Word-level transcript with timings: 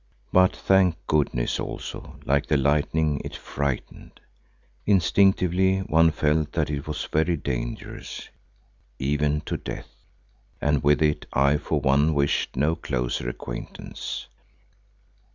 But 0.33 0.55
thank 0.55 0.95
goodness, 1.05 1.59
also 1.59 2.15
like 2.25 2.47
the 2.47 2.57
lightning 2.57 3.21
it 3.23 3.35
frightened; 3.35 4.19
instinctively 4.87 5.81
one 5.81 6.09
felt 6.09 6.53
that 6.53 6.71
it 6.71 6.87
was 6.87 7.03
very 7.13 7.37
dangerous, 7.37 8.27
even 8.97 9.41
to 9.41 9.57
death, 9.57 9.93
and 10.59 10.83
with 10.83 11.03
it 11.03 11.27
I 11.33 11.57
for 11.57 11.79
one 11.79 12.15
wished 12.15 12.55
no 12.55 12.75
closer 12.75 13.29
acquaintance. 13.29 14.25